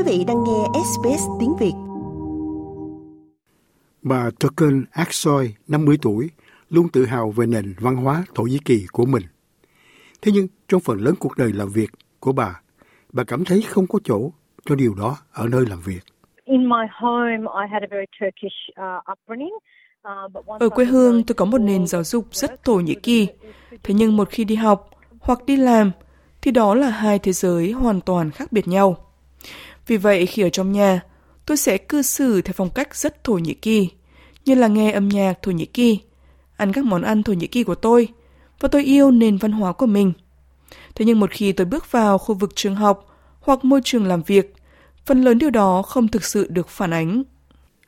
Quý 0.00 0.18
vị 0.18 0.24
đang 0.24 0.44
nghe 0.44 0.80
SBS 0.84 1.22
tiếng 1.40 1.56
Việt. 1.60 1.72
Bà 4.02 4.30
Turken 4.40 4.84
Aksoy, 4.90 5.54
50 5.68 5.96
tuổi, 6.02 6.30
luôn 6.70 6.88
tự 6.88 7.06
hào 7.06 7.30
về 7.30 7.46
nền 7.46 7.74
văn 7.80 7.96
hóa 7.96 8.24
Thổ 8.34 8.42
Nhĩ 8.42 8.58
Kỳ 8.64 8.86
của 8.92 9.04
mình. 9.04 9.22
Thế 10.22 10.32
nhưng 10.34 10.46
trong 10.68 10.80
phần 10.80 10.98
lớn 10.98 11.14
cuộc 11.18 11.36
đời 11.36 11.52
làm 11.52 11.68
việc 11.68 11.90
của 12.20 12.32
bà, 12.32 12.60
bà 13.12 13.24
cảm 13.24 13.44
thấy 13.44 13.62
không 13.62 13.86
có 13.86 13.98
chỗ 14.04 14.30
cho 14.64 14.74
điều 14.74 14.94
đó 14.94 15.16
ở 15.32 15.48
nơi 15.48 15.64
làm 15.66 15.80
việc. 15.80 16.00
Ở 20.60 20.68
quê 20.68 20.84
hương 20.84 21.24
tôi 21.24 21.34
có 21.34 21.44
một 21.44 21.58
nền 21.58 21.86
giáo 21.86 22.04
dục 22.04 22.24
rất 22.30 22.64
Thổ 22.64 22.74
Nhĩ 22.74 22.94
Kỳ. 22.94 23.28
Thế 23.82 23.94
nhưng 23.94 24.16
một 24.16 24.28
khi 24.30 24.44
đi 24.44 24.54
học 24.54 24.90
hoặc 25.20 25.46
đi 25.46 25.56
làm 25.56 25.90
thì 26.42 26.50
đó 26.50 26.74
là 26.74 26.90
hai 26.90 27.18
thế 27.18 27.32
giới 27.32 27.72
hoàn 27.72 28.00
toàn 28.00 28.30
khác 28.30 28.52
biệt 28.52 28.68
nhau. 28.68 29.06
Vì 29.90 29.96
vậy 29.96 30.26
khi 30.26 30.42
ở 30.42 30.48
trong 30.48 30.72
nhà, 30.72 31.00
tôi 31.46 31.56
sẽ 31.56 31.78
cư 31.78 32.02
xử 32.02 32.42
theo 32.42 32.52
phong 32.56 32.70
cách 32.70 32.96
rất 32.96 33.24
Thổ 33.24 33.32
Nhĩ 33.32 33.54
Kỳ, 33.54 33.88
như 34.44 34.54
là 34.54 34.68
nghe 34.68 34.92
âm 34.92 35.08
nhạc 35.08 35.42
Thổ 35.42 35.50
Nhĩ 35.50 35.66
Kỳ, 35.66 36.00
ăn 36.56 36.72
các 36.72 36.84
món 36.84 37.02
ăn 37.02 37.22
Thổ 37.22 37.32
Nhĩ 37.32 37.46
Kỳ 37.46 37.62
của 37.62 37.74
tôi, 37.74 38.08
và 38.60 38.68
tôi 38.68 38.84
yêu 38.84 39.10
nền 39.10 39.36
văn 39.36 39.52
hóa 39.52 39.72
của 39.72 39.86
mình. 39.86 40.12
Thế 40.94 41.04
nhưng 41.04 41.20
một 41.20 41.30
khi 41.30 41.52
tôi 41.52 41.64
bước 41.64 41.92
vào 41.92 42.18
khu 42.18 42.34
vực 42.34 42.50
trường 42.54 42.74
học 42.74 43.06
hoặc 43.40 43.64
môi 43.64 43.80
trường 43.84 44.06
làm 44.06 44.22
việc, 44.22 44.54
phần 45.06 45.22
lớn 45.22 45.38
điều 45.38 45.50
đó 45.50 45.82
không 45.82 46.08
thực 46.08 46.24
sự 46.24 46.46
được 46.50 46.68
phản 46.68 46.90
ánh. 46.90 47.22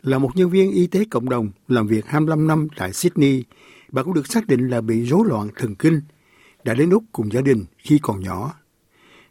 Là 0.03 0.19
một 0.19 0.37
nhân 0.37 0.51
viên 0.51 0.73
y 0.73 0.87
tế 0.87 1.05
cộng 1.11 1.29
đồng 1.29 1.51
làm 1.69 1.87
việc 1.87 2.07
25 2.07 2.47
năm 2.47 2.69
tại 2.77 2.93
Sydney, 2.93 3.45
bà 3.89 4.03
cũng 4.03 4.15
được 4.15 4.27
xác 4.27 4.47
định 4.47 4.69
là 4.69 4.81
bị 4.81 5.05
rối 5.05 5.29
loạn 5.29 5.49
thần 5.57 5.75
kinh, 5.75 6.01
đã 6.65 6.75
đến 6.75 6.91
Úc 6.91 7.05
cùng 7.13 7.33
gia 7.33 7.41
đình 7.41 7.65
khi 7.79 7.99
còn 8.03 8.23
nhỏ. 8.23 8.55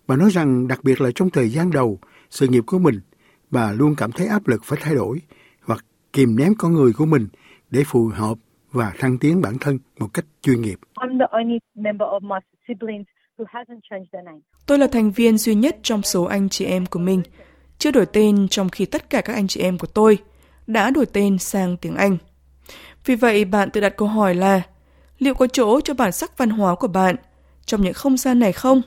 Bà 0.07 0.15
nói 0.15 0.29
rằng 0.29 0.67
đặc 0.67 0.83
biệt 0.83 1.01
là 1.01 1.09
trong 1.15 1.29
thời 1.29 1.49
gian 1.49 1.71
đầu 1.71 1.99
sự 2.31 2.47
nghiệp 2.47 2.63
của 2.67 2.79
mình, 2.79 2.99
bà 3.49 3.71
luôn 3.71 3.95
cảm 3.95 4.11
thấy 4.11 4.27
áp 4.27 4.47
lực 4.47 4.63
phải 4.63 4.79
thay 4.81 4.95
đổi 4.95 5.21
hoặc 5.63 5.85
kìm 6.13 6.35
nén 6.35 6.53
con 6.57 6.73
người 6.73 6.93
của 6.93 7.05
mình 7.05 7.27
để 7.69 7.83
phù 7.85 8.07
hợp 8.13 8.37
và 8.71 8.93
thăng 8.99 9.17
tiến 9.17 9.41
bản 9.41 9.57
thân 9.61 9.79
một 9.99 10.07
cách 10.13 10.25
chuyên 10.41 10.61
nghiệp. 10.61 10.79
Tôi 14.65 14.77
là 14.77 14.87
thành 14.87 15.11
viên 15.11 15.37
duy 15.37 15.55
nhất 15.55 15.77
trong 15.83 16.01
số 16.01 16.23
anh 16.23 16.49
chị 16.49 16.65
em 16.65 16.85
của 16.85 16.99
mình, 16.99 17.21
chưa 17.77 17.91
đổi 17.91 18.05
tên 18.05 18.47
trong 18.47 18.69
khi 18.69 18.85
tất 18.85 19.09
cả 19.09 19.21
các 19.21 19.33
anh 19.33 19.47
chị 19.47 19.61
em 19.61 19.77
của 19.77 19.87
tôi 19.87 20.17
đã 20.67 20.89
đổi 20.89 21.05
tên 21.05 21.37
sang 21.37 21.77
tiếng 21.77 21.95
Anh. 21.95 22.17
Vì 23.05 23.15
vậy, 23.15 23.45
bạn 23.45 23.69
tự 23.71 23.81
đặt 23.81 23.97
câu 23.97 24.07
hỏi 24.07 24.35
là 24.35 24.61
liệu 25.19 25.33
có 25.33 25.47
chỗ 25.47 25.81
cho 25.81 25.93
bản 25.93 26.11
sắc 26.11 26.37
văn 26.37 26.49
hóa 26.49 26.75
của 26.75 26.87
bạn 26.87 27.15
trong 27.65 27.81
những 27.81 27.93
không 27.93 28.17
gian 28.17 28.39
này 28.39 28.51
không? 28.51 28.81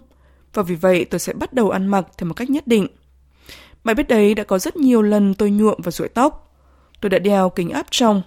Và 0.55 0.62
vì 0.62 0.75
vậy 0.75 1.05
tôi 1.05 1.19
sẽ 1.19 1.33
bắt 1.33 1.53
đầu 1.53 1.70
ăn 1.70 1.86
mặc 1.86 2.06
theo 2.19 2.29
một 2.29 2.34
cách 2.34 2.51
nhất 2.51 2.67
định 2.67 2.86
bài 3.84 3.94
biết 3.94 4.08
đấy, 4.08 4.34
đã 4.34 4.44
có 4.44 4.58
rất 4.58 4.77
nhiều 4.77 5.02
lần 5.02 5.34
tôi 5.34 5.50
nhuộm 5.50 5.78
và 5.84 5.90
rụi 5.90 6.08
tóc. 6.08 6.56
Tôi 7.00 7.10
đã 7.10 7.18
đeo 7.18 7.50
kính 7.50 7.70
áp 7.70 7.86
trong, 7.90 8.22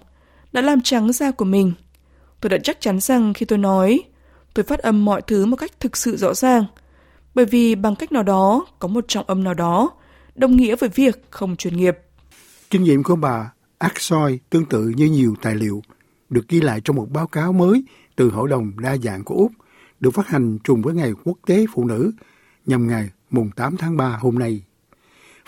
đã 0.52 0.60
làm 0.60 0.80
trắng 0.80 1.12
da 1.12 1.30
của 1.30 1.44
mình. 1.44 1.72
Tôi 2.40 2.50
đã 2.50 2.58
chắc 2.62 2.80
chắn 2.80 3.00
rằng 3.00 3.34
khi 3.34 3.46
tôi 3.46 3.58
nói, 3.58 4.00
tôi 4.54 4.64
phát 4.64 4.78
âm 4.78 5.04
mọi 5.04 5.22
thứ 5.22 5.46
một 5.46 5.56
cách 5.56 5.80
thực 5.80 5.96
sự 5.96 6.16
rõ 6.16 6.34
ràng. 6.34 6.64
Bởi 7.34 7.44
vì 7.44 7.74
bằng 7.74 7.96
cách 7.96 8.12
nào 8.12 8.22
đó, 8.22 8.66
có 8.78 8.88
một 8.88 9.04
trọng 9.08 9.26
âm 9.26 9.44
nào 9.44 9.54
đó, 9.54 9.90
đồng 10.34 10.56
nghĩa 10.56 10.76
với 10.76 10.88
việc 10.88 11.26
không 11.30 11.56
chuyên 11.56 11.76
nghiệp. 11.76 11.98
Kinh 12.70 12.82
nghiệm 12.82 13.02
của 13.02 13.16
bà 13.16 13.52
Aksoy 13.78 14.38
tương 14.50 14.64
tự 14.64 14.92
như 14.96 15.06
nhiều 15.06 15.34
tài 15.42 15.54
liệu 15.54 15.82
được 16.28 16.48
ghi 16.48 16.60
lại 16.60 16.80
trong 16.84 16.96
một 16.96 17.06
báo 17.10 17.26
cáo 17.26 17.52
mới 17.52 17.84
từ 18.16 18.30
Hội 18.30 18.48
đồng 18.48 18.72
đa 18.80 18.96
dạng 18.96 19.24
của 19.24 19.34
Úc, 19.34 19.52
được 20.00 20.10
phát 20.10 20.26
hành 20.26 20.58
trùng 20.64 20.82
với 20.82 20.94
Ngày 20.94 21.12
Quốc 21.24 21.38
tế 21.46 21.66
Phụ 21.74 21.84
nữ 21.84 22.12
nhằm 22.66 22.88
ngày 22.88 23.10
mùng 23.30 23.50
8 23.56 23.76
tháng 23.76 23.96
3 23.96 24.18
hôm 24.20 24.38
nay. 24.38 24.62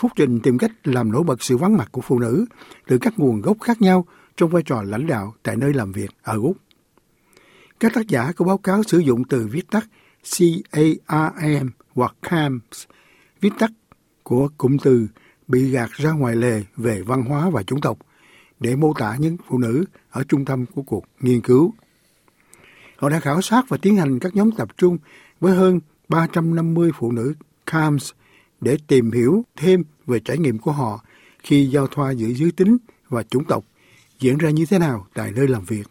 Phúc 0.01 0.13
Trình 0.17 0.41
tìm 0.41 0.59
cách 0.59 0.71
làm 0.85 1.13
nổi 1.13 1.23
bật 1.23 1.43
sự 1.43 1.57
vắng 1.57 1.77
mặt 1.77 1.89
của 1.93 2.01
phụ 2.01 2.19
nữ 2.19 2.45
từ 2.87 2.99
các 2.99 3.19
nguồn 3.19 3.41
gốc 3.41 3.57
khác 3.61 3.83
nhau 3.83 4.07
trong 4.37 4.51
vai 4.51 4.63
trò 4.63 4.83
lãnh 4.83 5.07
đạo 5.07 5.35
tại 5.43 5.57
nơi 5.57 5.75
làm 5.75 5.93
việc 5.93 6.11
ở 6.23 6.37
Úc. 6.37 6.57
Các 7.81 7.95
tác 7.95 8.09
giả 8.09 8.33
của 8.37 8.45
báo 8.45 8.59
cáo 8.59 8.83
sử 8.83 8.99
dụng 8.99 9.25
từ 9.25 9.49
viết 9.51 9.71
tắt 9.71 9.87
CARM 10.39 11.71
hoặc 11.95 12.15
CAMS, 12.23 12.85
viết 13.41 13.51
tắt 13.59 13.71
của 14.23 14.49
cụm 14.59 14.77
từ 14.83 15.07
bị 15.49 15.71
gạt 15.71 15.91
ra 15.91 16.11
ngoài 16.11 16.37
lề 16.37 16.63
về 16.77 17.03
văn 17.03 17.23
hóa 17.23 17.51
và 17.51 17.63
chủng 17.63 17.81
tộc 17.81 17.99
để 18.61 18.77
mô 18.77 18.93
tả 18.99 19.17
những 19.19 19.37
phụ 19.49 19.59
nữ 19.59 19.85
ở 20.11 20.25
trung 20.29 20.45
tâm 20.45 20.67
của 20.67 20.83
cuộc 20.83 21.05
nghiên 21.21 21.41
cứu. 21.41 21.75
Họ 22.97 23.09
đã 23.09 23.21
khảo 23.21 23.43
sát 23.43 23.65
và 23.69 23.77
tiến 23.77 23.97
hành 23.97 24.19
các 24.19 24.37
nhóm 24.37 24.51
tập 24.53 24.69
trung 24.77 24.99
với 25.41 25.55
hơn 25.55 25.81
350 26.09 26.91
phụ 26.99 27.13
nữ 27.13 27.35
CAMS 27.67 28.13
để 28.61 28.77
tìm 28.87 29.11
hiểu 29.11 29.45
thêm 29.57 29.83
về 30.07 30.19
trải 30.25 30.39
nghiệm 30.39 30.59
của 30.59 30.73
họ 30.73 31.05
khi 31.39 31.67
giao 31.67 31.87
thoa 31.87 32.11
giữa 32.11 32.29
giới 32.29 32.53
tính 32.53 32.77
và 33.09 33.23
chủng 33.23 33.45
tộc 33.45 33.65
diễn 34.19 34.39
ra 34.39 34.51
như 34.51 34.65
thế 34.71 34.79
nào 34.79 35.07
tại 35.15 35.33
nơi 35.37 35.49
làm 35.49 35.65
việc. 35.65 35.87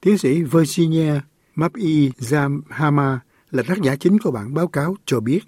Tiến 0.00 0.18
sĩ 0.18 0.42
Virginia 0.42 1.12
Mapi 1.54 2.08
Zamhama 2.08 3.18
là 3.50 3.62
tác 3.68 3.78
giả 3.82 3.96
chính 3.96 4.18
của 4.18 4.30
bản 4.30 4.54
báo 4.54 4.68
cáo 4.68 4.94
cho 5.04 5.20
biết 5.20 5.40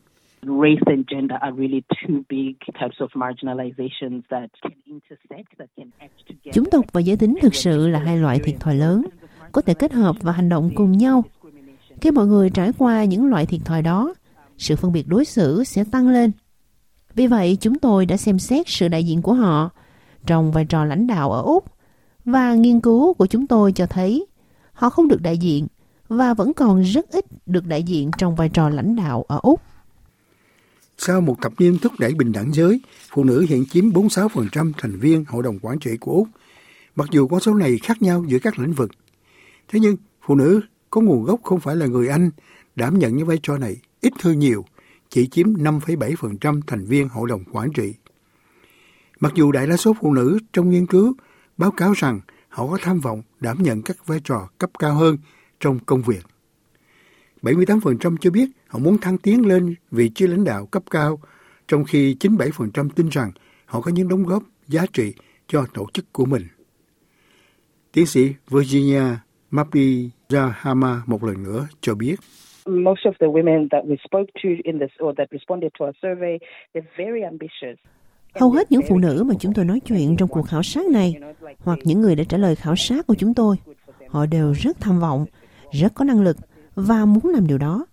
race 0.42 0.82
and 0.86 1.04
gender 1.10 1.36
are 1.40 1.52
really 1.56 1.82
two 1.88 2.22
big 2.28 2.54
types 2.80 2.98
of 3.00 3.08
marginalizations 3.14 4.22
that 4.30 4.50
can 4.62 4.72
intersect, 4.84 5.48
that 5.58 5.68
can 5.76 5.90
act 5.98 6.12
together. 6.28 6.54
Chủng 6.54 6.70
tộc 6.70 6.84
và 6.92 7.00
giới 7.00 7.16
tính 7.16 7.34
thực 7.42 7.54
sự 7.54 7.88
là 7.88 7.98
hai 7.98 8.16
loại 8.16 8.38
thiệt 8.44 8.54
thòi 8.60 8.74
lớn, 8.74 9.02
có 9.52 9.60
thể 9.60 9.74
kết 9.74 9.92
hợp 9.92 10.16
và 10.20 10.32
hành 10.32 10.48
động 10.48 10.70
cùng 10.74 10.92
nhau. 10.92 11.24
Khi 12.00 12.10
mọi 12.10 12.26
người 12.26 12.50
trải 12.50 12.70
qua 12.78 13.04
những 13.04 13.26
loại 13.26 13.46
thiệt 13.46 13.60
thòi 13.64 13.82
đó, 13.82 14.14
sự 14.58 14.76
phân 14.76 14.92
biệt 14.92 15.08
đối 15.08 15.24
xử 15.24 15.64
sẽ 15.64 15.84
tăng 15.84 16.08
lên. 16.08 16.32
Vì 17.14 17.26
vậy, 17.26 17.58
chúng 17.60 17.78
tôi 17.78 18.06
đã 18.06 18.16
xem 18.16 18.38
xét 18.38 18.68
sự 18.68 18.88
đại 18.88 19.04
diện 19.04 19.22
của 19.22 19.34
họ 19.34 19.70
trong 20.26 20.52
vai 20.52 20.64
trò 20.64 20.84
lãnh 20.84 21.06
đạo 21.06 21.32
ở 21.32 21.42
Úc 21.42 21.64
và 22.24 22.54
nghiên 22.54 22.80
cứu 22.80 23.14
của 23.14 23.26
chúng 23.26 23.46
tôi 23.46 23.72
cho 23.72 23.86
thấy 23.86 24.26
họ 24.72 24.90
không 24.90 25.08
được 25.08 25.22
đại 25.22 25.38
diện 25.38 25.66
và 26.08 26.34
vẫn 26.34 26.52
còn 26.54 26.82
rất 26.82 27.10
ít 27.10 27.24
được 27.46 27.66
đại 27.66 27.82
diện 27.82 28.10
trong 28.18 28.36
vai 28.36 28.48
trò 28.48 28.68
lãnh 28.68 28.96
đạo 28.96 29.24
ở 29.28 29.40
Úc. 29.42 29.60
Sau 30.98 31.20
một 31.20 31.36
thập 31.42 31.52
niên 31.58 31.78
thúc 31.78 31.92
đẩy 31.98 32.14
bình 32.14 32.32
đẳng 32.32 32.52
giới, 32.52 32.80
phụ 33.08 33.24
nữ 33.24 33.46
hiện 33.48 33.64
chiếm 33.66 33.90
46% 33.90 34.72
thành 34.78 34.98
viên 34.98 35.24
Hội 35.28 35.42
đồng 35.42 35.58
Quản 35.62 35.78
trị 35.78 35.96
của 35.96 36.12
Úc. 36.12 36.28
Mặc 36.96 37.08
dù 37.10 37.28
con 37.28 37.40
số 37.40 37.54
này 37.54 37.78
khác 37.82 38.02
nhau 38.02 38.24
giữa 38.28 38.38
các 38.38 38.58
lĩnh 38.58 38.72
vực. 38.72 38.90
Thế 39.68 39.80
nhưng, 39.80 39.96
phụ 40.26 40.34
nữ 40.34 40.60
có 40.90 41.00
nguồn 41.00 41.24
gốc 41.24 41.40
không 41.42 41.60
phải 41.60 41.76
là 41.76 41.86
người 41.86 42.08
Anh 42.08 42.30
đảm 42.76 42.98
nhận 42.98 43.16
những 43.16 43.26
vai 43.26 43.38
trò 43.42 43.58
này 43.58 43.76
ít 44.00 44.12
hơn 44.22 44.38
nhiều, 44.38 44.64
chỉ 45.10 45.26
chiếm 45.26 45.46
5,7% 45.46 46.60
thành 46.66 46.84
viên 46.84 47.08
Hội 47.08 47.28
đồng 47.28 47.44
Quản 47.52 47.72
trị. 47.72 47.94
Mặc 49.20 49.32
dù 49.34 49.52
đại 49.52 49.66
đa 49.66 49.76
số 49.76 49.96
phụ 50.00 50.12
nữ 50.12 50.38
trong 50.52 50.70
nghiên 50.70 50.86
cứu 50.86 51.14
báo 51.56 51.70
cáo 51.70 51.92
rằng 51.92 52.20
họ 52.48 52.66
có 52.66 52.78
tham 52.82 53.00
vọng 53.00 53.22
đảm 53.40 53.62
nhận 53.62 53.82
các 53.82 54.06
vai 54.06 54.20
trò 54.24 54.48
cấp 54.58 54.70
cao 54.78 54.94
hơn 54.94 55.18
trong 55.60 55.78
công 55.86 56.02
việc. 56.02 56.26
78% 57.42 58.16
cho 58.16 58.30
biết 58.30 58.50
họ 58.68 58.78
muốn 58.78 58.98
thăng 58.98 59.18
tiến 59.18 59.46
lên 59.46 59.74
vị 59.90 60.08
trí 60.08 60.26
lãnh 60.26 60.44
đạo 60.44 60.66
cấp 60.66 60.82
cao, 60.90 61.20
trong 61.68 61.84
khi 61.84 62.16
97% 62.20 62.88
tin 62.90 63.08
rằng 63.08 63.32
họ 63.64 63.80
có 63.80 63.90
những 63.90 64.08
đóng 64.08 64.22
góp 64.22 64.42
giá 64.68 64.86
trị 64.92 65.14
cho 65.48 65.66
tổ 65.74 65.86
chức 65.92 66.12
của 66.12 66.24
mình. 66.24 66.46
Tiến 67.92 68.06
sĩ 68.06 68.34
Virginia 68.50 69.02
Mapi 69.50 70.10
Jahama 70.28 71.00
một 71.06 71.24
lần 71.24 71.42
nữa 71.42 71.68
cho 71.80 71.94
biết. 71.94 72.16
Most 72.68 73.04
of 73.04 73.12
the 73.20 73.26
women 73.26 73.68
that 73.70 73.84
we 73.84 73.96
spoke 74.04 74.26
to 74.42 74.48
in 74.64 74.78
this 74.78 74.90
or 75.04 75.14
that 75.18 75.28
responded 75.30 75.70
to 75.78 75.84
our 75.86 75.94
survey, 76.02 76.38
they're 76.74 76.90
very 76.96 77.22
ambitious. 77.22 77.78
Hầu 78.34 78.50
hết 78.50 78.72
những 78.72 78.82
phụ 78.88 78.98
nữ 78.98 79.24
mà 79.26 79.34
chúng 79.40 79.54
tôi 79.54 79.64
nói 79.64 79.80
chuyện 79.80 80.16
trong 80.16 80.28
cuộc 80.28 80.42
khảo 80.42 80.62
sát 80.62 80.86
này, 80.86 81.14
hoặc 81.58 81.78
những 81.84 82.00
người 82.00 82.16
đã 82.16 82.24
trả 82.28 82.38
lời 82.38 82.54
khảo 82.56 82.76
sát 82.76 83.06
của 83.06 83.14
chúng 83.14 83.34
tôi, 83.34 83.56
họ 84.08 84.26
đều 84.26 84.52
rất 84.52 84.80
tham 84.80 85.00
vọng, 85.00 85.24
rất 85.72 85.94
có 85.94 86.04
năng 86.04 86.20
lực 86.20 86.36
và 86.74 87.04
muốn 87.04 87.26
làm 87.26 87.46
điều 87.46 87.58
đó. 87.58 87.86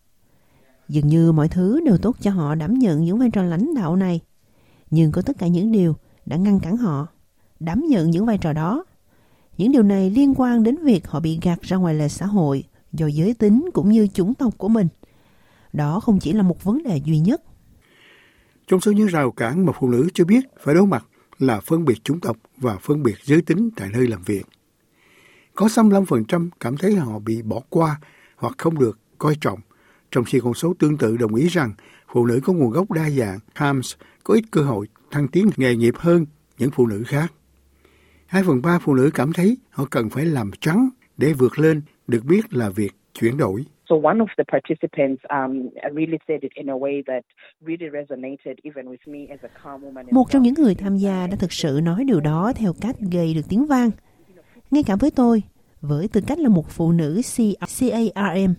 Dường 0.90 1.08
như 1.08 1.32
mọi 1.32 1.47
thứ 1.47 1.79
đều 1.85 1.97
tốt 1.97 2.16
cho 2.20 2.32
họ 2.32 2.55
đảm 2.55 2.73
nhận 2.73 3.03
những 3.03 3.20
vai 3.20 3.29
trò 3.34 3.44
lãnh 3.44 3.73
đạo 3.76 3.96
này. 3.96 4.22
Nhưng 4.91 5.11
có 5.11 5.22
tất 5.22 5.38
cả 5.40 5.47
những 5.47 5.72
điều 5.72 5.96
đã 6.26 6.38
ngăn 6.38 6.59
cản 6.59 6.78
họ 6.78 7.08
đảm 7.59 7.84
nhận 7.90 8.09
những 8.11 8.26
vai 8.26 8.38
trò 8.38 8.53
đó. 8.53 8.85
Những 9.58 9.72
điều 9.72 9.84
này 9.84 10.09
liên 10.09 10.34
quan 10.38 10.64
đến 10.64 10.76
việc 10.84 11.08
họ 11.08 11.20
bị 11.20 11.40
gạt 11.41 11.61
ra 11.61 11.78
ngoài 11.78 11.94
lề 11.94 12.08
xã 12.08 12.26
hội 12.26 12.64
do 12.97 13.08
giới 13.08 13.34
tính 13.34 13.70
cũng 13.74 13.90
như 13.90 14.08
chủng 14.08 14.34
tộc 14.34 14.53
của 14.58 14.70
mình. 14.70 14.88
Đó 15.74 16.00
không 16.00 16.20
chỉ 16.20 16.34
là 16.34 16.44
một 16.44 16.64
vấn 16.64 16.84
đề 16.84 17.02
duy 17.06 17.20
nhất. 17.20 17.42
Trong 18.68 18.82
số 18.82 18.92
những 18.92 19.08
rào 19.08 19.32
cản 19.32 19.66
mà 19.66 19.74
phụ 19.80 19.90
nữ 19.90 20.08
cho 20.14 20.26
biết 20.26 20.46
phải 20.64 20.76
đối 20.76 20.88
mặt 20.88 21.06
là 21.40 21.59
phân 21.59 21.86
biệt 21.86 22.03
chủng 22.03 22.20
tộc 22.20 22.38
và 22.58 22.78
phân 22.78 23.03
biệt 23.03 23.16
giới 23.24 23.42
tính 23.42 23.70
tại 23.76 23.90
nơi 23.94 24.08
làm 24.08 24.24
việc. 24.24 24.46
Có 25.56 25.66
65% 25.66 26.50
cảm 26.59 26.78
thấy 26.78 26.96
họ 26.96 27.20
bị 27.20 27.42
bỏ 27.42 27.62
qua 27.70 28.00
hoặc 28.36 28.56
không 28.58 28.80
được 28.80 29.00
coi 29.18 29.36
trọng, 29.41 29.59
trong 30.12 30.24
khi 30.24 30.40
con 30.44 30.53
số 30.53 30.74
tương 30.80 30.98
tự 30.98 31.18
đồng 31.18 31.36
ý 31.36 31.48
rằng 31.48 31.74
phụ 32.14 32.26
nữ 32.26 32.40
có 32.44 32.53
nguồn 32.53 32.72
gốc 32.72 32.91
đa 32.91 33.09
dạng, 33.09 33.40
HAMS, 33.53 33.96
có 34.24 34.34
ít 34.34 34.44
cơ 34.52 34.62
hội 34.62 34.88
thăng 35.12 35.28
tiến 35.28 35.50
nghề 35.58 35.76
nghiệp 35.76 35.94
hơn 35.98 36.26
những 36.58 36.72
phụ 36.72 36.88
nữ 36.88 37.03
khác. 37.08 37.34
Hai 38.26 38.44
phần 38.44 38.62
ba 38.62 38.80
phụ 38.80 38.94
nữ 38.94 39.09
cảm 39.14 39.34
thấy 39.34 39.58
họ 39.70 39.86
cần 39.86 40.09
phải 40.09 40.26
làm 40.26 40.52
trắng 40.62 40.90
để 41.18 41.34
vượt 41.34 41.59
lên 41.59 41.82
được 42.07 42.25
biết 42.25 42.53
là 42.53 42.69
việc 42.69 42.91
chuyển 43.13 43.37
đổi. 43.37 43.66
So 43.90 43.96
one 43.96 44.19
of 44.19 44.28
the 44.37 44.43
participants 44.52 45.22
um, 45.29 45.69
really 45.96 46.17
said 46.28 46.41
it 46.41 46.52
in 46.53 46.69
a 46.69 46.73
way 46.73 47.02
that 47.07 47.23
really 47.61 47.90
resonated 47.91 48.55
even 48.63 48.85
with 48.85 49.03
me 49.05 49.19
as 49.29 49.40
a 49.41 49.49
calm 49.63 49.81
woman. 49.81 50.05
Một 50.11 50.31
trong 50.31 50.43
những 50.43 50.53
người 50.53 50.75
tham 50.75 50.97
gia 50.97 51.28
đã 51.28 51.35
thực 51.35 51.53
sự 51.53 51.79
nói 51.84 52.03
điều 52.03 52.19
đó 52.19 52.53
theo 52.55 52.73
cách 52.81 52.96
gây 53.11 53.34
được 53.34 53.49
tiếng 53.49 53.66
vang. 53.66 53.91
Ngay 54.72 54.84
cả 54.84 54.96
với 54.96 55.11
tôi, 55.11 55.43
với 55.81 56.07
tư 56.07 56.22
cách 56.28 56.40
là 56.40 56.49
một 56.49 56.69
phụ 56.69 56.91
nữ 56.91 57.22
CARM, 57.69 58.53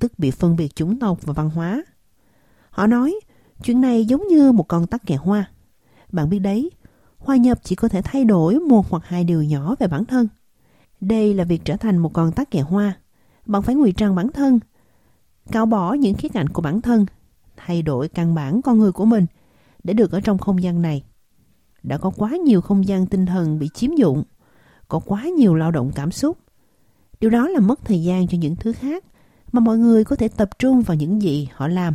tức 0.00 0.12
bị 0.18 0.30
phân 0.30 0.56
biệt 0.56 0.74
chủng 0.74 0.98
tộc 0.98 1.18
và 1.22 1.32
văn 1.32 1.50
hóa. 1.50 1.84
Họ 2.70 2.86
nói, 2.86 3.14
chuyện 3.62 3.80
này 3.80 4.04
giống 4.04 4.28
như 4.28 4.52
một 4.52 4.64
con 4.68 4.86
tắc 4.86 5.06
kè 5.06 5.16
hoa. 5.16 5.50
Bạn 6.12 6.30
biết 6.30 6.38
đấy, 6.38 6.70
hòa 7.18 7.36
nhập 7.36 7.58
chỉ 7.62 7.76
có 7.76 7.88
thể 7.88 8.00
thay 8.04 8.24
đổi 8.24 8.54
một 8.54 8.86
hoặc 8.90 9.02
hai 9.06 9.24
điều 9.24 9.42
nhỏ 9.42 9.74
về 9.78 9.86
bản 9.86 10.04
thân. 10.04 10.28
Đây 11.00 11.34
là 11.34 11.44
việc 11.44 11.60
trở 11.64 11.76
thành 11.76 11.98
một 11.98 12.12
con 12.12 12.32
tắc 12.32 12.50
kè 12.50 12.60
hoa. 12.60 12.98
Bạn 13.46 13.62
phải 13.62 13.74
ngụy 13.74 13.92
trang 13.92 14.14
bản 14.14 14.32
thân, 14.32 14.60
cạo 15.52 15.66
bỏ 15.66 15.92
những 15.92 16.14
khía 16.14 16.28
cạnh 16.28 16.48
của 16.48 16.62
bản 16.62 16.80
thân, 16.80 17.06
thay 17.56 17.82
đổi 17.82 18.08
căn 18.08 18.34
bản 18.34 18.62
con 18.62 18.78
người 18.78 18.92
của 18.92 19.04
mình 19.04 19.26
để 19.84 19.94
được 19.94 20.12
ở 20.12 20.20
trong 20.20 20.38
không 20.38 20.62
gian 20.62 20.82
này. 20.82 21.04
Đã 21.82 21.98
có 21.98 22.10
quá 22.16 22.30
nhiều 22.30 22.60
không 22.60 22.88
gian 22.88 23.06
tinh 23.06 23.26
thần 23.26 23.58
bị 23.58 23.68
chiếm 23.68 23.90
dụng, 23.94 24.22
có 24.88 24.98
quá 24.98 25.24
nhiều 25.24 25.54
lao 25.54 25.70
động 25.70 25.92
cảm 25.94 26.10
xúc. 26.10 26.38
Điều 27.20 27.30
đó 27.30 27.48
là 27.48 27.60
mất 27.60 27.84
thời 27.84 28.02
gian 28.02 28.26
cho 28.26 28.38
những 28.38 28.56
thứ 28.56 28.72
khác 28.72 29.04
mà 29.52 29.60
mọi 29.60 29.78
người 29.78 30.04
có 30.04 30.16
thể 30.16 30.28
tập 30.28 30.50
trung 30.58 30.82
vào 30.82 30.96
những 30.96 31.22
gì 31.22 31.48
họ 31.52 31.68
làm 31.68 31.94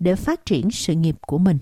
để 0.00 0.14
phát 0.14 0.46
triển 0.46 0.70
sự 0.70 0.94
nghiệp 0.94 1.16
của 1.26 1.38
mình. 1.38 1.58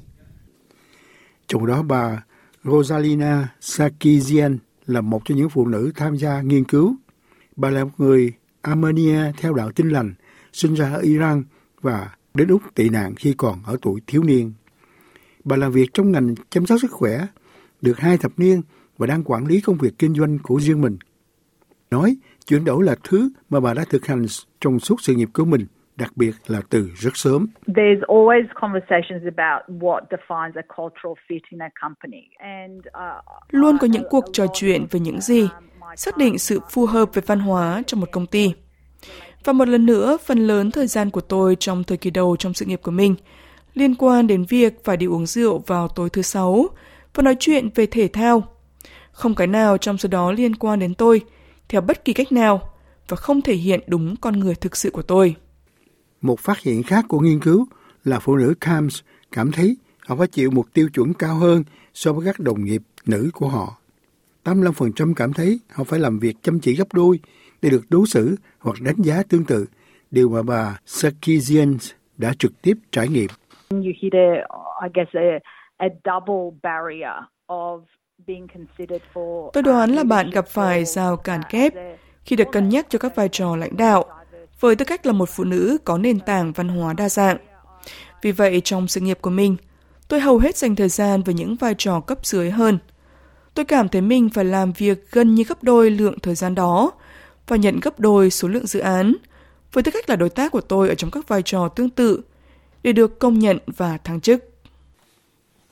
Trong 1.49 1.67
đó 1.67 1.82
bà 1.82 2.25
Rosalina 2.64 3.55
Sakizian 3.61 4.58
là 4.87 5.01
một 5.01 5.23
trong 5.25 5.39
những 5.39 5.51
phụ 5.51 5.67
nữ 5.67 5.93
tham 5.95 6.17
gia 6.17 6.43
nghiên 6.43 6.65
cứu. 6.65 6.97
Bà 7.57 7.71
là 7.71 7.85
một 7.85 7.91
người 7.99 8.33
Armenia 8.63 9.33
theo 9.37 9.55
đạo 9.55 9.73
tin 9.73 9.89
lành, 9.89 10.15
sinh 10.53 10.75
ra 10.75 10.93
ở 10.93 11.01
Iran 11.01 11.45
và 11.81 12.11
đến 12.35 12.49
Úc 12.49 12.63
tị 12.75 12.89
nạn 12.89 13.15
khi 13.15 13.35
còn 13.37 13.59
ở 13.65 13.77
tuổi 13.83 14.01
thiếu 14.07 14.23
niên. 14.23 14.53
Bà 15.45 15.57
làm 15.57 15.73
việc 15.73 15.95
trong 15.95 16.13
ngành 16.13 16.35
chăm 16.51 16.67
sóc 16.67 16.81
sức 16.83 16.91
khỏe, 16.91 17.27
được 17.83 17.99
hai 17.99 18.19
thập 18.19 18.39
niên 18.39 18.63
và 18.99 19.07
đang 19.07 19.25
quản 19.25 19.47
lý 19.47 19.61
công 19.61 19.79
việc 19.79 19.99
kinh 19.99 20.15
doanh 20.15 20.39
của 20.43 20.61
riêng 20.61 20.81
mình. 20.81 20.97
Nói 21.91 22.17
chuyển 22.47 22.65
đổi 22.65 22.85
là 22.85 22.97
thứ 23.05 23.31
mà 23.51 23.61
bà 23.61 23.75
đã 23.75 23.85
thực 23.91 24.07
hành 24.07 24.27
trong 24.61 24.81
suốt 24.81 25.03
sự 25.03 25.15
nghiệp 25.15 25.29
của 25.33 25.45
mình 25.45 25.67
đặc 25.96 26.12
biệt 26.17 26.32
là 26.46 26.61
từ 26.70 26.91
rất 26.94 27.11
sớm. 27.14 27.46
There's 27.67 28.00
always 28.00 28.44
conversations 28.61 29.23
about 29.37 29.82
what 29.82 30.00
defines 30.11 30.52
a 30.55 30.62
cultural 30.76 31.14
fit 31.29 31.41
in 31.50 31.62
a 31.62 31.69
company. 31.82 32.29
And, 32.38 32.79
uh, 32.79 33.25
Luôn 33.50 33.79
có 33.81 33.87
những 33.87 34.05
cuộc 34.11 34.25
trò 34.32 34.46
chuyện 34.55 34.87
về 34.91 35.00
những 35.00 35.20
gì 35.20 35.49
xác 35.96 36.17
định 36.17 36.38
sự 36.38 36.61
phù 36.70 36.87
hợp 36.87 37.14
về 37.14 37.23
văn 37.26 37.38
hóa 37.38 37.82
trong 37.87 38.00
một 38.00 38.08
công 38.12 38.26
ty. 38.26 38.55
Và 39.44 39.52
một 39.52 39.69
lần 39.69 39.87
nữa, 39.87 40.17
phần 40.25 40.38
lớn 40.38 40.70
thời 40.70 40.87
gian 40.87 41.11
của 41.11 41.20
tôi 41.20 41.56
trong 41.61 41.85
thời 41.85 41.99
kỳ 41.99 42.11
đầu 42.11 42.37
trong 42.37 42.55
sự 42.55 42.64
nghiệp 42.64 42.81
của 42.82 42.91
mình 42.91 43.14
liên 43.75 43.94
quan 43.94 44.26
đến 44.26 44.44
việc 44.49 44.85
phải 44.85 44.96
đi 44.96 45.06
uống 45.06 45.26
rượu 45.26 45.58
vào 45.58 45.88
tối 45.88 46.11
thứ 46.11 46.23
sáu 46.23 46.69
và 47.14 47.23
nói 47.23 47.37
chuyện 47.41 47.69
về 47.75 47.87
thể 47.87 48.08
thao. 48.08 48.43
Không 49.12 49.35
cái 49.35 49.46
nào 49.46 49.79
trong 49.79 49.99
số 49.99 50.08
đó 50.08 50.32
liên 50.32 50.56
quan 50.56 50.79
đến 50.79 50.94
tôi 50.94 51.20
theo 51.69 51.81
bất 51.81 52.05
kỳ 52.05 52.12
cách 52.12 52.32
nào 52.32 52.61
và 53.08 53.17
không 53.17 53.43
thể 53.43 53.55
hiện 53.55 53.81
đúng 53.87 54.17
con 54.17 54.41
người 54.41 54.55
thực 54.55 54.76
sự 54.76 54.91
của 54.91 55.02
tôi. 55.02 55.35
Một 56.25 56.41
phát 56.41 56.61
hiện 56.61 56.82
khác 56.82 57.05
của 57.09 57.19
nghiên 57.21 57.41
cứu 57.41 57.67
là 58.05 58.19
phụ 58.19 58.37
nữ 58.37 58.55
CAMS 58.61 59.03
cảm 59.32 59.53
thấy 59.53 59.76
họ 60.06 60.17
phải 60.17 60.26
chịu 60.26 60.50
một 60.50 60.65
tiêu 60.75 60.88
chuẩn 60.94 61.15
cao 61.15 61.35
hơn 61.35 61.62
so 61.94 62.12
với 62.12 62.26
các 62.26 62.41
đồng 62.41 62.65
nghiệp 62.65 62.82
nữ 63.06 63.31
của 63.35 63.49
họ. 63.49 63.79
85% 64.44 65.15
cảm 65.17 65.32
thấy 65.32 65.61
họ 65.73 65.85
phải 65.85 66.00
làm 66.00 66.19
việc 66.19 66.37
chăm 66.43 66.61
chỉ 66.61 66.76
gấp 66.76 66.93
đôi 66.93 67.19
để 67.62 67.71
được 67.71 67.85
đối 67.88 68.06
xử 68.06 68.37
hoặc 68.59 68.76
đánh 68.81 68.97
giá 68.99 69.23
tương 69.29 69.44
tự, 69.44 69.67
điều 70.11 70.29
mà 70.29 70.43
bà 70.43 70.79
Sarkisian 70.87 71.76
đã 72.17 72.32
trực 72.38 72.62
tiếp 72.62 72.75
trải 72.93 73.09
nghiệm. 73.09 73.29
You 73.70 73.81
hit 74.03 74.12
a, 74.12 74.29
I 74.82 74.88
guess, 74.94 75.11
a, 75.12 75.38
a 75.77 75.87
double 76.05 76.59
barrier 76.62 77.12
of 77.49 77.81
Tôi 79.53 79.62
đoán 79.62 79.91
là 79.91 80.05
bạn 80.05 80.31
gặp 80.31 80.49
phải 80.49 80.85
rào 80.85 81.17
cản 81.17 81.41
kép 81.50 81.73
khi 82.25 82.37
được 82.37 82.49
cân 82.53 82.69
nhắc 82.69 82.87
cho 82.88 82.99
các 82.99 83.17
vai 83.17 83.29
trò 83.29 83.56
lãnh 83.56 83.77
đạo, 83.77 84.05
với 84.61 84.77
tư 84.77 84.85
cách 84.85 85.06
là 85.06 85.12
một 85.12 85.29
phụ 85.29 85.45
nữ 85.45 85.79
có 85.85 85.99
nền 85.99 86.21
tảng 86.21 86.53
văn 86.53 86.69
hóa 86.69 86.93
đa 86.93 87.09
dạng. 87.09 87.37
Vì 88.23 88.33
vậy, 88.33 88.61
trong 88.65 88.89
sự 88.89 89.01
nghiệp 89.01 89.19
của 89.21 89.31
mình, 89.31 89.56
tôi 90.09 90.21
hầu 90.21 90.39
hết 90.39 90.56
dành 90.56 90.77
thời 90.77 90.89
gian 90.89 91.23
với 91.23 91.35
những 91.35 91.56
vai 91.56 91.75
trò 91.79 92.01
cấp 92.01 92.19
dưới 92.27 92.51
hơn. 92.51 92.79
Tôi 93.55 93.65
cảm 93.65 93.89
thấy 93.89 94.03
mình 94.03 94.31
phải 94.31 94.45
làm 94.45 94.73
việc 94.73 95.11
gần 95.11 95.35
như 95.35 95.45
gấp 95.45 95.62
đôi 95.62 95.91
lượng 95.91 96.19
thời 96.19 96.35
gian 96.35 96.55
đó 96.55 96.93
và 97.47 97.56
nhận 97.56 97.81
gấp 97.81 98.01
đôi 98.01 98.31
số 98.31 98.49
lượng 98.49 98.67
dự 98.67 98.81
án, 98.81 99.15
với 99.73 99.83
tư 99.83 99.91
cách 99.91 100.11
là 100.11 100.17
đối 100.17 100.31
tác 100.31 100.53
của 100.53 100.61
tôi 100.61 100.89
ở 100.89 100.95
trong 100.95 101.11
các 101.11 101.29
vai 101.29 101.43
trò 101.43 101.69
tương 101.69 101.91
tự, 101.91 102.21
để 102.83 102.93
được 102.93 103.19
công 103.19 103.39
nhận 103.39 103.59
và 103.67 103.99
thăng 103.99 104.21
chức. 104.21 104.45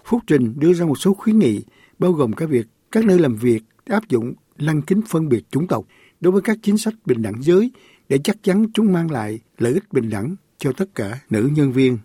Phúc 0.04 0.22
Trình 0.26 0.54
đưa 0.56 0.72
ra 0.72 0.86
một 0.86 0.98
số 0.98 1.14
khuyến 1.14 1.38
nghị 1.38 1.62
bao 1.98 2.12
gồm 2.12 2.32
cả 2.32 2.46
việc 2.46 2.66
các 2.92 3.04
nơi 3.04 3.18
làm 3.18 3.36
việc 3.36 3.60
áp 3.86 4.08
dụng 4.08 4.34
lăng 4.56 4.82
kính 4.82 5.00
phân 5.08 5.28
biệt 5.28 5.50
chủng 5.50 5.66
tộc 5.66 5.84
đối 6.22 6.32
với 6.32 6.42
các 6.42 6.58
chính 6.62 6.78
sách 6.78 6.94
bình 7.04 7.22
đẳng 7.22 7.42
giới 7.42 7.70
để 8.08 8.18
chắc 8.24 8.36
chắn 8.42 8.66
chúng 8.74 8.92
mang 8.92 9.10
lại 9.10 9.40
lợi 9.58 9.72
ích 9.72 9.92
bình 9.92 10.10
đẳng 10.10 10.36
cho 10.58 10.72
tất 10.72 10.94
cả 10.94 11.18
nữ 11.30 11.50
nhân 11.54 11.72
viên. 11.72 11.98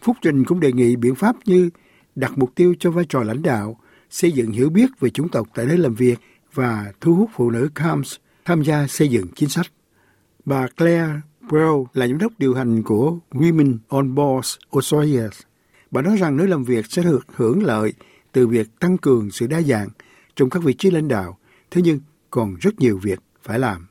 Phúc 0.00 0.16
Trình 0.22 0.44
cũng 0.44 0.60
đề 0.60 0.72
nghị 0.72 0.96
biện 0.96 1.14
pháp 1.14 1.36
như 1.44 1.70
đặt 2.14 2.38
mục 2.38 2.54
tiêu 2.54 2.74
cho 2.78 2.90
vai 2.90 3.04
trò 3.08 3.22
lãnh 3.22 3.42
đạo, 3.42 3.80
xây 4.10 4.32
dựng 4.32 4.50
hiểu 4.50 4.70
biết 4.70 4.90
về 5.00 5.10
chủng 5.10 5.28
tộc 5.28 5.48
tại 5.54 5.66
nơi 5.66 5.78
làm 5.78 5.94
việc 5.94 6.18
và 6.54 6.92
thu 7.00 7.14
hút 7.14 7.30
phụ 7.34 7.50
nữ 7.50 7.68
CAMS 7.74 8.16
tham 8.44 8.62
gia 8.62 8.86
xây 8.86 9.08
dựng 9.08 9.26
chính 9.34 9.48
sách. 9.48 9.66
Bà 10.44 10.66
Claire 10.76 11.12
Brown 11.48 11.84
là 11.94 12.06
giám 12.06 12.18
đốc 12.18 12.32
điều 12.38 12.54
hành 12.54 12.82
của 12.82 13.18
Women 13.30 13.78
on 13.88 14.14
Boards 14.14 14.56
Australia. 14.72 15.28
Bà 15.90 16.02
nói 16.02 16.16
rằng 16.16 16.36
nơi 16.36 16.48
làm 16.48 16.64
việc 16.64 16.86
sẽ 16.88 17.02
được 17.02 17.26
hưởng 17.34 17.62
lợi 17.62 17.92
từ 18.32 18.46
việc 18.46 18.68
tăng 18.80 18.98
cường 18.98 19.30
sự 19.30 19.46
đa 19.46 19.62
dạng 19.62 19.88
trong 20.36 20.50
các 20.50 20.62
vị 20.62 20.72
trí 20.72 20.90
lãnh 20.90 21.08
đạo, 21.08 21.38
thế 21.70 21.82
nhưng 21.84 22.00
còn 22.30 22.54
rất 22.60 22.80
nhiều 22.80 22.98
việc 23.02 23.20
phải 23.42 23.58
làm. 23.58 23.86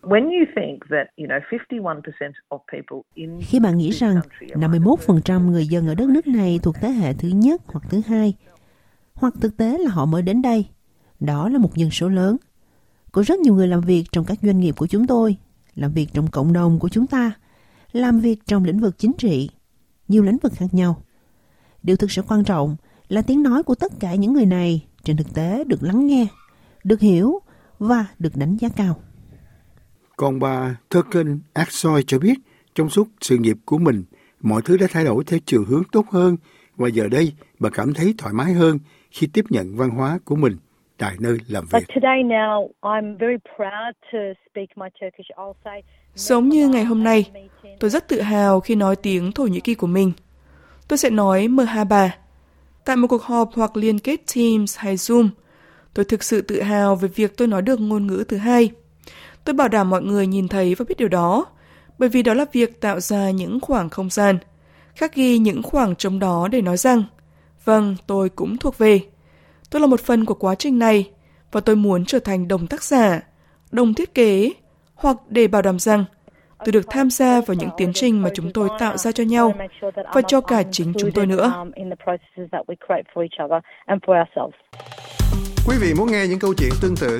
Khi 3.41 3.59
bạn 3.59 3.77
nghĩ 3.77 3.89
rằng 3.91 4.15
51% 4.39 5.49
người 5.49 5.67
dân 5.67 5.87
ở 5.87 5.95
đất 5.95 6.09
nước 6.09 6.27
này 6.27 6.59
thuộc 6.63 6.75
thế 6.81 6.89
hệ 6.89 7.13
thứ 7.13 7.27
nhất 7.27 7.61
hoặc 7.67 7.83
thứ 7.89 8.01
hai, 8.07 8.33
hoặc 9.13 9.33
thực 9.41 9.57
tế 9.57 9.77
là 9.77 9.91
họ 9.91 10.05
mới 10.05 10.21
đến 10.21 10.41
đây, 10.41 10.65
đó 11.19 11.49
là 11.49 11.59
một 11.59 11.75
dân 11.75 11.91
số 11.91 12.09
lớn. 12.09 12.37
Có 13.11 13.23
rất 13.23 13.39
nhiều 13.39 13.53
người 13.53 13.67
làm 13.67 13.81
việc 13.81 14.03
trong 14.11 14.25
các 14.25 14.37
doanh 14.41 14.59
nghiệp 14.59 14.75
của 14.77 14.87
chúng 14.87 15.07
tôi, 15.07 15.37
làm 15.75 15.91
việc 15.91 16.07
trong 16.13 16.27
cộng 16.27 16.53
đồng 16.53 16.79
của 16.79 16.89
chúng 16.89 17.07
ta, 17.07 17.31
làm 17.91 18.19
việc 18.19 18.39
trong 18.45 18.65
lĩnh 18.65 18.79
vực 18.79 18.97
chính 18.97 19.13
trị, 19.17 19.49
nhiều 20.07 20.23
lĩnh 20.23 20.37
vực 20.37 20.53
khác 20.55 20.65
nhau. 20.71 21.03
Điều 21.83 21.95
thực 21.95 22.11
sự 22.11 22.21
quan 22.21 22.43
trọng 22.43 22.75
là 23.07 23.21
tiếng 23.21 23.43
nói 23.43 23.63
của 23.63 23.75
tất 23.75 23.91
cả 23.99 24.15
những 24.15 24.33
người 24.33 24.45
này 24.45 24.85
trên 25.03 25.17
thực 25.17 25.33
tế 25.33 25.63
được 25.63 25.83
lắng 25.83 26.07
nghe, 26.07 26.27
được 26.83 26.99
hiểu 26.99 27.39
và 27.79 28.05
được 28.19 28.35
đánh 28.35 28.57
giá 28.57 28.69
cao. 28.69 28.95
Còn 30.21 30.39
bà 30.39 30.75
Turken 30.89 31.39
Aksoy 31.53 32.03
cho 32.07 32.19
biết 32.19 32.33
trong 32.75 32.89
suốt 32.89 33.07
sự 33.21 33.37
nghiệp 33.37 33.57
của 33.65 33.77
mình, 33.77 34.03
mọi 34.41 34.61
thứ 34.65 34.77
đã 34.77 34.87
thay 34.91 35.05
đổi 35.05 35.23
theo 35.27 35.39
chiều 35.45 35.63
hướng 35.67 35.83
tốt 35.91 36.05
hơn 36.11 36.37
và 36.75 36.87
giờ 36.87 37.07
đây 37.11 37.33
bà 37.59 37.69
cảm 37.69 37.93
thấy 37.93 38.13
thoải 38.17 38.33
mái 38.33 38.53
hơn 38.53 38.79
khi 39.11 39.27
tiếp 39.33 39.45
nhận 39.49 39.75
văn 39.77 39.89
hóa 39.89 40.19
của 40.25 40.35
mình 40.35 40.57
tại 40.97 41.15
nơi 41.19 41.37
làm 41.47 41.65
việc. 41.71 41.87
Giống 46.15 46.49
như 46.49 46.67
ngày 46.67 46.83
hôm 46.83 47.03
nay, 47.03 47.31
tôi 47.79 47.89
rất 47.89 48.07
tự 48.07 48.21
hào 48.21 48.59
khi 48.59 48.75
nói 48.75 48.95
tiếng 48.95 49.31
Thổ 49.31 49.43
Nhĩ 49.43 49.59
Kỳ 49.59 49.75
của 49.75 49.87
mình. 49.87 50.11
Tôi 50.87 50.97
sẽ 50.97 51.09
nói 51.09 51.47
Merhaba, 51.47 52.17
Tại 52.85 52.95
một 52.95 53.07
cuộc 53.07 53.23
họp 53.23 53.49
hoặc 53.55 53.77
liên 53.77 53.99
kết 53.99 54.21
Teams 54.35 54.77
hay 54.77 54.95
Zoom, 54.95 55.29
tôi 55.93 56.05
thực 56.05 56.23
sự 56.23 56.41
tự 56.41 56.61
hào 56.61 56.95
về 56.95 57.09
việc 57.15 57.37
tôi 57.37 57.47
nói 57.47 57.61
được 57.61 57.79
ngôn 57.79 58.07
ngữ 58.07 58.23
thứ 58.27 58.37
hai. 58.37 58.71
Tôi 59.43 59.53
bảo 59.53 59.67
đảm 59.67 59.89
mọi 59.89 60.01
người 60.01 60.27
nhìn 60.27 60.47
thấy 60.47 60.75
và 60.75 60.85
biết 60.89 60.97
điều 60.97 61.07
đó, 61.07 61.45
bởi 61.97 62.09
vì 62.09 62.23
đó 62.23 62.33
là 62.33 62.45
việc 62.51 62.81
tạo 62.81 62.99
ra 62.99 63.29
những 63.29 63.59
khoảng 63.59 63.89
không 63.89 64.09
gian, 64.09 64.37
khắc 64.95 65.15
ghi 65.15 65.37
những 65.37 65.63
khoảng 65.63 65.95
trống 65.95 66.19
đó 66.19 66.47
để 66.51 66.61
nói 66.61 66.77
rằng, 66.77 67.03
vâng, 67.65 67.95
tôi 68.07 68.29
cũng 68.29 68.57
thuộc 68.57 68.77
về. 68.77 69.01
Tôi 69.69 69.79
là 69.79 69.87
một 69.87 70.01
phần 70.01 70.25
của 70.25 70.33
quá 70.33 70.55
trình 70.55 70.79
này, 70.79 71.11
và 71.51 71.61
tôi 71.61 71.75
muốn 71.75 72.05
trở 72.05 72.19
thành 72.19 72.47
đồng 72.47 72.67
tác 72.67 72.83
giả, 72.83 73.21
đồng 73.71 73.93
thiết 73.93 74.13
kế, 74.13 74.51
hoặc 74.95 75.17
để 75.29 75.47
bảo 75.47 75.61
đảm 75.61 75.79
rằng 75.79 76.05
Tôi 76.65 76.71
được 76.71 76.89
tham 76.89 77.09
gia 77.09 77.41
vào 77.41 77.55
những 77.55 77.69
tiến 77.77 77.93
trình 77.93 78.21
mà 78.21 78.29
chúng 78.33 78.51
tôi 78.53 78.69
tạo 78.79 78.97
ra 78.97 79.11
cho 79.11 79.23
nhau 79.23 79.53
và 80.13 80.21
cho 80.27 80.41
cả 80.41 80.63
chính 80.71 80.93
chúng 80.99 81.11
tôi 81.11 81.25
nữa. 81.25 81.65
Quý 85.67 85.75
vị 85.81 85.93
muốn 85.97 86.11
nghe 86.11 86.27
những 86.27 86.39
câu 86.39 86.53
chuyện 86.57 86.71
tương 86.81 86.95
tự 86.95 87.19